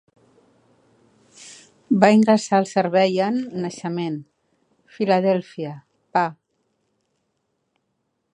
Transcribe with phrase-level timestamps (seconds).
[2.03, 4.17] Va ingressar al servei en:--- Naixement:
[4.97, 5.77] Filadèlfia,
[6.17, 6.27] Pa.